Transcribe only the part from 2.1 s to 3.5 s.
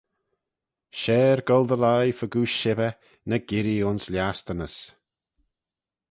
fegooish shibber na